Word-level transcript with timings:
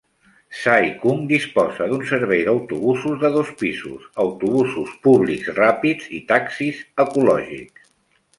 Sai 0.59 0.85
Kung 1.01 1.19
disposa 1.31 1.85
d'un 1.91 2.05
servei 2.11 2.41
d'autobusos 2.47 3.19
de 3.25 3.31
dos 3.35 3.51
pisos, 3.59 4.09
autobusos 4.25 4.97
públics 5.09 5.53
ràpids 5.61 6.09
i 6.21 6.25
taxis 6.33 6.83
ecològics. 7.07 7.89